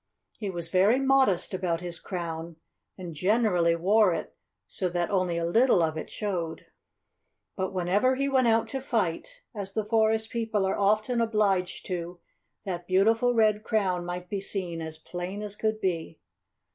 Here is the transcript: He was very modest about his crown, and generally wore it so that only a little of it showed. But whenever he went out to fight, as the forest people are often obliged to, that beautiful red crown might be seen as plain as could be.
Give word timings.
He 0.39 0.49
was 0.49 0.69
very 0.69 0.99
modest 0.99 1.53
about 1.53 1.79
his 1.81 1.99
crown, 1.99 2.55
and 2.97 3.13
generally 3.13 3.75
wore 3.75 4.15
it 4.15 4.33
so 4.67 4.89
that 4.89 5.11
only 5.11 5.37
a 5.37 5.45
little 5.45 5.83
of 5.83 5.95
it 5.95 6.09
showed. 6.09 6.65
But 7.55 7.71
whenever 7.71 8.15
he 8.15 8.27
went 8.27 8.47
out 8.47 8.67
to 8.69 8.81
fight, 8.81 9.43
as 9.53 9.73
the 9.73 9.85
forest 9.85 10.31
people 10.31 10.65
are 10.65 10.75
often 10.75 11.21
obliged 11.21 11.85
to, 11.85 12.19
that 12.65 12.87
beautiful 12.87 13.35
red 13.35 13.63
crown 13.63 14.03
might 14.03 14.27
be 14.27 14.41
seen 14.41 14.81
as 14.81 14.97
plain 14.97 15.43
as 15.43 15.55
could 15.55 15.79
be. 15.79 16.17